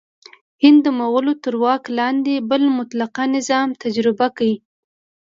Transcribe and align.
هند 0.63 0.79
د 0.85 0.87
مغولو 0.99 1.33
تر 1.43 1.53
واک 1.63 1.83
لاندې 1.99 2.35
بل 2.49 2.61
مطلقه 2.77 3.23
نظام 3.35 3.67
تجربه 3.83 4.27
کړ. 4.37 4.47